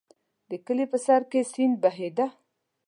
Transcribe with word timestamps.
د 0.49 0.51
کلي 0.65 0.85
په 0.91 0.97
سر 1.05 1.21
کې 1.31 1.41
سیند 1.51 1.75
بهېده. 1.83 2.25